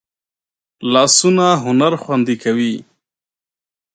لاسونه 0.93 1.45
هنر 1.63 1.93
خوندي 2.03 2.35
کوي 2.43 2.73